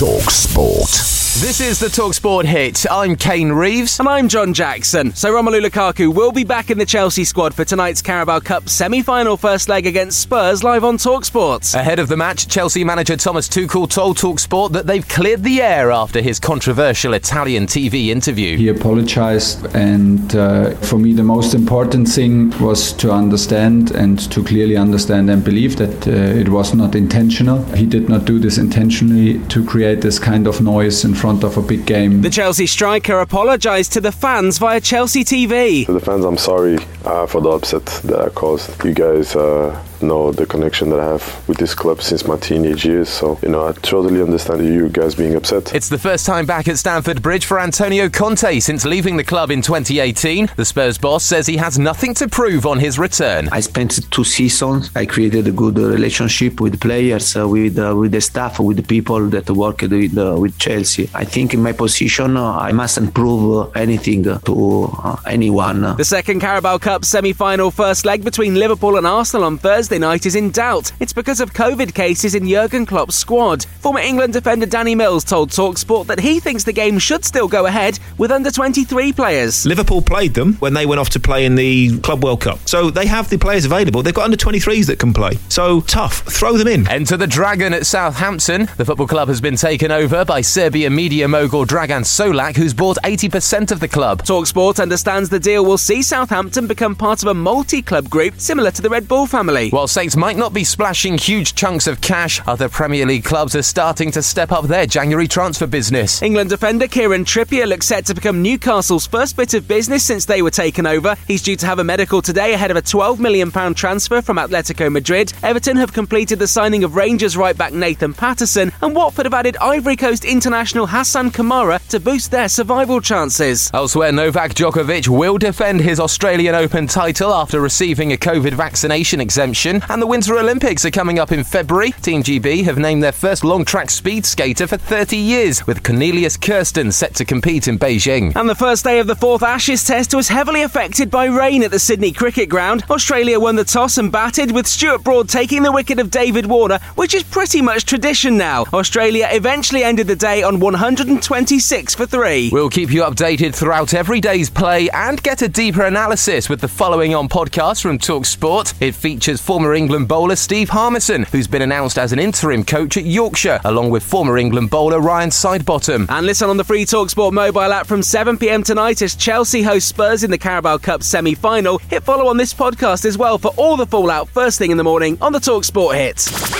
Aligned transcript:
Talk 0.00 0.30
Sport. 0.30 1.19
This 1.38 1.60
is 1.60 1.78
the 1.78 1.86
Talksport 1.86 2.44
hit. 2.44 2.84
I'm 2.90 3.14
Kane 3.14 3.52
Reeves. 3.52 4.00
And 4.00 4.08
I'm 4.08 4.28
John 4.28 4.52
Jackson. 4.52 5.14
So 5.14 5.32
Romelu 5.32 5.64
Lukaku 5.64 6.12
will 6.12 6.32
be 6.32 6.42
back 6.42 6.70
in 6.70 6.76
the 6.76 6.84
Chelsea 6.84 7.22
squad 7.22 7.54
for 7.54 7.64
tonight's 7.64 8.02
Carabao 8.02 8.40
Cup 8.40 8.68
semi-final 8.68 9.36
first 9.36 9.68
leg 9.68 9.86
against 9.86 10.20
Spurs 10.20 10.64
live 10.64 10.82
on 10.82 10.96
Talksport. 10.96 11.72
Ahead 11.72 12.00
of 12.00 12.08
the 12.08 12.16
match, 12.16 12.48
Chelsea 12.48 12.82
manager 12.82 13.16
Thomas 13.16 13.48
Tuchel 13.48 13.88
told 13.88 14.18
Talksport 14.18 14.72
that 14.72 14.88
they've 14.88 15.06
cleared 15.06 15.44
the 15.44 15.62
air 15.62 15.92
after 15.92 16.20
his 16.20 16.40
controversial 16.40 17.14
Italian 17.14 17.66
TV 17.66 18.08
interview. 18.08 18.56
He 18.56 18.68
apologized 18.68 19.64
and 19.76 20.34
uh, 20.34 20.74
for 20.78 20.98
me 20.98 21.12
the 21.12 21.22
most 21.22 21.54
important 21.54 22.08
thing 22.08 22.50
was 22.58 22.92
to 22.94 23.12
understand 23.12 23.92
and 23.92 24.18
to 24.32 24.42
clearly 24.42 24.76
understand 24.76 25.30
and 25.30 25.44
believe 25.44 25.76
that 25.76 26.08
uh, 26.08 26.10
it 26.10 26.48
was 26.48 26.74
not 26.74 26.96
intentional. 26.96 27.62
He 27.76 27.86
did 27.86 28.08
not 28.08 28.24
do 28.24 28.40
this 28.40 28.58
intentionally 28.58 29.38
to 29.46 29.64
create 29.64 30.00
this 30.00 30.18
kind 30.18 30.48
of 30.48 30.60
noise 30.60 31.04
in 31.04 31.19
front 31.20 31.44
of 31.44 31.58
a 31.58 31.62
big 31.62 31.84
game. 31.84 32.22
The 32.22 32.30
Chelsea 32.30 32.66
striker 32.66 33.18
apologised 33.18 33.92
to 33.92 34.00
the 34.00 34.10
fans 34.10 34.56
via 34.56 34.80
Chelsea 34.80 35.22
TV. 35.22 35.84
To 35.84 35.92
the 35.92 36.00
fans, 36.00 36.24
I'm 36.24 36.38
sorry 36.38 36.78
uh, 37.04 37.26
for 37.26 37.42
the 37.42 37.50
upset 37.50 37.84
that 38.04 38.18
I 38.18 38.30
caused. 38.30 38.82
You 38.82 38.94
guys 38.94 39.36
uh, 39.36 39.78
know 40.02 40.32
the 40.32 40.46
connection 40.46 40.90
that 40.90 41.00
I 41.00 41.06
have 41.06 41.48
with 41.48 41.58
this 41.58 41.74
club 41.74 42.02
since 42.02 42.26
my 42.26 42.36
teenage 42.36 42.84
years, 42.84 43.08
so 43.08 43.38
you 43.42 43.48
know 43.48 43.66
I 43.66 43.72
totally 43.72 44.22
understand 44.22 44.64
you 44.64 44.88
guys 44.88 45.14
being 45.14 45.34
upset. 45.34 45.74
It's 45.74 45.88
the 45.88 45.98
first 45.98 46.26
time 46.26 46.46
back 46.46 46.68
at 46.68 46.78
Stamford 46.78 47.22
Bridge 47.22 47.44
for 47.44 47.60
Antonio 47.60 48.08
Conte 48.08 48.60
since 48.60 48.84
leaving 48.84 49.16
the 49.16 49.24
club 49.24 49.50
in 49.50 49.62
2018. 49.62 50.50
The 50.56 50.64
Spurs 50.64 50.98
boss 50.98 51.24
says 51.24 51.46
he 51.46 51.56
has 51.56 51.78
nothing 51.78 52.14
to 52.14 52.28
prove 52.28 52.66
on 52.66 52.78
his 52.78 52.98
return. 52.98 53.48
I 53.52 53.60
spent 53.60 54.10
two 54.10 54.24
seasons. 54.24 54.90
I 54.94 55.06
created 55.06 55.46
a 55.48 55.52
good 55.52 55.78
relationship 55.78 56.60
with 56.60 56.80
players, 56.80 57.36
uh, 57.36 57.48
with 57.48 57.78
uh, 57.78 57.94
with 57.96 58.12
the 58.12 58.20
staff, 58.20 58.60
with 58.60 58.76
the 58.76 58.82
people 58.82 59.28
that 59.28 59.50
worked 59.50 59.82
with 59.82 60.16
uh, 60.16 60.36
with 60.38 60.58
Chelsea. 60.58 61.10
I 61.14 61.24
think 61.24 61.54
in 61.54 61.62
my 61.62 61.72
position, 61.72 62.36
uh, 62.36 62.56
I 62.56 62.72
mustn't 62.72 63.14
prove 63.14 63.66
uh, 63.66 63.70
anything 63.70 64.24
to 64.24 64.90
uh, 65.04 65.16
anyone. 65.26 65.96
The 65.96 66.04
second 66.04 66.40
Carabao 66.40 66.78
Cup 66.78 67.04
semi-final 67.04 67.70
first 67.70 68.04
leg 68.04 68.24
between 68.24 68.54
Liverpool 68.54 68.96
and 68.96 69.06
Arsenal 69.06 69.44
on 69.44 69.58
Thursday 69.58 69.89
night 69.98 70.26
is 70.26 70.36
in 70.36 70.50
doubt. 70.50 70.92
It's 71.00 71.12
because 71.12 71.40
of 71.40 71.52
COVID 71.52 71.94
cases 71.94 72.34
in 72.34 72.48
Jurgen 72.48 72.86
Klopp's 72.86 73.16
squad. 73.16 73.64
Former 73.80 74.00
England 74.00 74.32
defender 74.32 74.66
Danny 74.66 74.94
Mills 74.94 75.24
told 75.24 75.50
Talksport 75.50 76.06
that 76.06 76.20
he 76.20 76.40
thinks 76.40 76.64
the 76.64 76.72
game 76.72 76.98
should 76.98 77.24
still 77.24 77.48
go 77.48 77.66
ahead 77.66 77.98
with 78.18 78.30
under 78.30 78.50
23 78.50 79.12
players. 79.12 79.66
Liverpool 79.66 80.02
played 80.02 80.34
them 80.34 80.54
when 80.54 80.74
they 80.74 80.86
went 80.86 81.00
off 81.00 81.10
to 81.10 81.20
play 81.20 81.44
in 81.44 81.54
the 81.54 81.98
Club 82.00 82.22
World 82.22 82.40
Cup. 82.40 82.58
So 82.68 82.90
they 82.90 83.06
have 83.06 83.28
the 83.30 83.38
players 83.38 83.64
available. 83.64 84.02
They've 84.02 84.14
got 84.14 84.24
under 84.24 84.36
23s 84.36 84.86
that 84.86 84.98
can 84.98 85.12
play. 85.12 85.32
So 85.48 85.80
tough. 85.82 86.20
Throw 86.22 86.56
them 86.56 86.68
in. 86.68 86.88
Enter 86.88 87.16
the 87.16 87.26
Dragon 87.26 87.74
at 87.74 87.86
Southampton. 87.86 88.68
The 88.76 88.84
football 88.84 89.06
club 89.06 89.28
has 89.28 89.40
been 89.40 89.56
taken 89.56 89.90
over 89.90 90.24
by 90.24 90.40
Serbia 90.40 90.90
media 90.90 91.26
mogul 91.28 91.66
Dragan 91.66 92.04
Solak, 92.04 92.56
who's 92.56 92.74
bought 92.74 92.98
80% 93.04 93.72
of 93.72 93.80
the 93.80 93.88
club. 93.88 94.22
Talksport 94.22 94.80
understands 94.80 95.28
the 95.28 95.40
deal 95.40 95.64
will 95.64 95.78
see 95.78 96.02
Southampton 96.02 96.66
become 96.66 96.94
part 96.94 97.22
of 97.22 97.28
a 97.28 97.34
multi-club 97.34 98.08
group 98.10 98.40
similar 98.40 98.70
to 98.70 98.82
the 98.82 98.88
Red 98.88 99.08
Bull 99.08 99.26
family. 99.26 99.70
While 99.80 99.88
Saints 99.88 100.14
might 100.14 100.36
not 100.36 100.52
be 100.52 100.62
splashing 100.62 101.16
huge 101.16 101.54
chunks 101.54 101.86
of 101.86 102.02
cash, 102.02 102.38
other 102.46 102.68
Premier 102.68 103.06
League 103.06 103.24
clubs 103.24 103.56
are 103.56 103.62
starting 103.62 104.10
to 104.10 104.22
step 104.22 104.52
up 104.52 104.66
their 104.66 104.84
January 104.84 105.26
transfer 105.26 105.66
business. 105.66 106.20
England 106.20 106.50
defender 106.50 106.86
Kieran 106.86 107.24
Trippier 107.24 107.66
looks 107.66 107.86
set 107.86 108.04
to 108.04 108.14
become 108.14 108.42
Newcastle's 108.42 109.06
first 109.06 109.38
bit 109.38 109.54
of 109.54 109.66
business 109.66 110.04
since 110.04 110.26
they 110.26 110.42
were 110.42 110.50
taken 110.50 110.84
over. 110.84 111.16
He's 111.26 111.40
due 111.40 111.56
to 111.56 111.64
have 111.64 111.78
a 111.78 111.84
medical 111.84 112.20
today 112.20 112.52
ahead 112.52 112.70
of 112.70 112.76
a 112.76 112.82
£12 112.82 113.20
million 113.20 113.50
transfer 113.72 114.20
from 114.20 114.36
Atletico 114.36 114.92
Madrid. 114.92 115.32
Everton 115.42 115.78
have 115.78 115.94
completed 115.94 116.38
the 116.38 116.46
signing 116.46 116.84
of 116.84 116.94
Rangers 116.94 117.34
right 117.34 117.56
back 117.56 117.72
Nathan 117.72 118.12
Patterson, 118.12 118.72
and 118.82 118.94
Watford 118.94 119.24
have 119.24 119.32
added 119.32 119.56
Ivory 119.62 119.96
Coast 119.96 120.26
international 120.26 120.88
Hassan 120.88 121.30
Kamara 121.30 121.80
to 121.88 121.98
boost 121.98 122.30
their 122.32 122.50
survival 122.50 123.00
chances. 123.00 123.70
Elsewhere, 123.72 124.12
Novak 124.12 124.52
Djokovic 124.52 125.08
will 125.08 125.38
defend 125.38 125.80
his 125.80 125.98
Australian 125.98 126.54
Open 126.54 126.86
title 126.86 127.32
after 127.32 127.62
receiving 127.62 128.12
a 128.12 128.18
COVID 128.18 128.52
vaccination 128.52 129.22
exemption, 129.22 129.69
and 129.88 130.02
the 130.02 130.06
Winter 130.06 130.38
Olympics 130.38 130.84
are 130.84 130.90
coming 130.90 131.18
up 131.18 131.30
in 131.30 131.44
February. 131.44 131.92
Team 132.02 132.22
GB 132.22 132.64
have 132.64 132.78
named 132.78 133.02
their 133.02 133.12
first 133.12 133.44
long 133.44 133.64
track 133.64 133.90
speed 133.90 134.26
skater 134.26 134.66
for 134.66 134.76
30 134.76 135.16
years, 135.16 135.66
with 135.66 135.84
Cornelius 135.84 136.36
Kersten 136.36 136.90
set 136.90 137.14
to 137.14 137.24
compete 137.24 137.68
in 137.68 137.78
Beijing. 137.78 138.34
And 138.34 138.48
the 138.48 138.54
first 138.54 138.84
day 138.84 138.98
of 138.98 139.06
the 139.06 139.14
fourth 139.14 139.42
Ashes 139.42 139.84
test 139.84 140.14
was 140.14 140.28
heavily 140.28 140.62
affected 140.62 141.10
by 141.10 141.26
rain 141.26 141.62
at 141.62 141.70
the 141.70 141.78
Sydney 141.78 142.10
Cricket 142.12 142.48
Ground. 142.48 142.84
Australia 142.90 143.38
won 143.38 143.56
the 143.56 143.64
toss 143.64 143.98
and 143.98 144.10
batted, 144.10 144.50
with 144.50 144.66
Stuart 144.66 145.04
Broad 145.04 145.28
taking 145.28 145.62
the 145.62 145.72
wicket 145.72 145.98
of 145.98 146.10
David 146.10 146.46
Warner, 146.46 146.78
which 146.94 147.14
is 147.14 147.22
pretty 147.22 147.62
much 147.62 147.84
tradition 147.84 148.36
now. 148.36 148.64
Australia 148.72 149.28
eventually 149.30 149.84
ended 149.84 150.06
the 150.06 150.16
day 150.16 150.42
on 150.42 150.58
126 150.60 151.94
for 151.94 152.06
three. 152.06 152.48
We'll 152.50 152.70
keep 152.70 152.90
you 152.90 153.02
updated 153.02 153.54
throughout 153.54 153.94
every 153.94 154.20
day's 154.20 154.48
play 154.48 154.88
and 154.90 155.22
get 155.22 155.42
a 155.42 155.48
deeper 155.48 155.82
analysis 155.82 156.48
with 156.48 156.60
the 156.60 156.68
following 156.68 157.14
on 157.14 157.28
podcast 157.28 157.82
from 157.82 157.98
Talksport. 157.98 158.74
It 158.80 158.94
features 158.94 159.40
former 159.40 159.59
England 159.68 160.08
bowler 160.08 160.36
Steve 160.36 160.70
Harmison, 160.70 161.24
who's 161.24 161.46
been 161.46 161.62
announced 161.62 161.98
as 161.98 162.12
an 162.12 162.18
interim 162.18 162.64
coach 162.64 162.96
at 162.96 163.04
Yorkshire, 163.04 163.60
along 163.64 163.90
with 163.90 164.02
former 164.02 164.38
England 164.38 164.70
bowler 164.70 165.00
Ryan 165.00 165.30
Sidebottom. 165.30 166.06
And 166.08 166.26
listen 166.26 166.48
on 166.48 166.56
the 166.56 166.64
free 166.64 166.84
Talksport 166.84 167.32
mobile 167.32 167.72
app 167.72 167.86
from 167.86 168.02
7 168.02 168.38
pm 168.38 168.62
tonight 168.62 169.02
as 169.02 169.14
Chelsea 169.14 169.62
host 169.62 169.88
Spurs 169.88 170.24
in 170.24 170.30
the 170.30 170.38
Carabao 170.38 170.78
Cup 170.78 171.02
semi 171.02 171.34
final. 171.34 171.78
Hit 171.78 172.02
follow 172.02 172.26
on 172.26 172.38
this 172.38 172.54
podcast 172.54 173.04
as 173.04 173.18
well 173.18 173.36
for 173.36 173.52
all 173.56 173.76
the 173.76 173.86
fallout 173.86 174.28
first 174.28 174.58
thing 174.58 174.70
in 174.70 174.76
the 174.78 174.84
morning 174.84 175.18
on 175.20 175.32
the 175.32 175.38
Talksport 175.38 175.94
hit. 175.94 176.16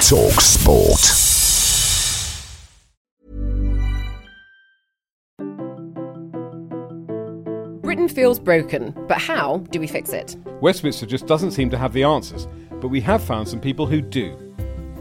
Talk 0.06 0.40
Sport. 0.40 1.30
Britain 7.90 8.08
feels 8.08 8.38
broken, 8.38 8.94
but 9.08 9.18
how 9.18 9.58
do 9.70 9.80
we 9.80 9.86
fix 9.88 10.12
it? 10.12 10.36
Westminster 10.60 11.06
just 11.06 11.26
doesn't 11.26 11.50
seem 11.50 11.68
to 11.70 11.76
have 11.76 11.92
the 11.92 12.04
answers, 12.04 12.46
but 12.80 12.88
we 12.88 13.00
have 13.02 13.22
found 13.22 13.48
some 13.48 13.60
people 13.60 13.86
who 13.86 14.00
do. 14.00 14.36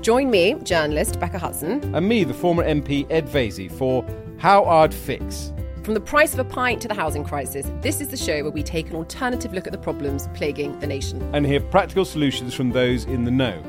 Join 0.01 0.29
me, 0.31 0.55
journalist 0.63 1.19
Becca 1.19 1.39
Hudson, 1.39 1.93
And 1.95 2.07
me, 2.07 2.23
the 2.23 2.33
former 2.33 2.63
MP 2.63 3.05
Ed 3.09 3.27
Vaizey, 3.27 3.71
for 3.71 4.05
How 4.37 4.63
I'd 4.65 4.93
Fix. 4.93 5.51
from 5.83 5.93
the 5.93 5.99
price 5.99 6.33
of 6.33 6.39
a 6.39 6.43
pint 6.43 6.81
to 6.81 6.87
the 6.87 6.93
housing 6.93 7.23
crisis. 7.23 7.65
This 7.81 7.99
is 7.99 8.07
the 8.09 8.17
show 8.17 8.43
where 8.43 8.51
we 8.51 8.61
take 8.63 8.89
an 8.89 8.95
alternative 8.95 9.53
look 9.53 9.65
at 9.65 9.71
the 9.73 9.79
problems 9.79 10.27
plaguing 10.33 10.77
the 10.79 10.87
nation. 10.87 11.21
and 11.33 11.45
hear 11.45 11.59
practical 11.59 12.05
solutions 12.05 12.53
from 12.53 12.69
those 12.71 13.05
in 13.05 13.23
the 13.23 13.31
know. 13.31 13.61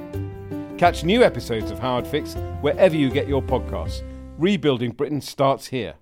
Catch 0.79 1.03
new 1.05 1.23
episodes 1.23 1.71
of 1.71 1.79
How 1.79 1.99
I'd 1.99 2.07
Fix 2.07 2.35
wherever 2.61 2.97
you 2.97 3.11
get 3.11 3.27
your 3.29 3.43
podcasts. 3.43 4.03
Rebuilding 4.39 4.93
Britain 4.93 5.21
starts 5.21 5.67
here. 5.67 5.95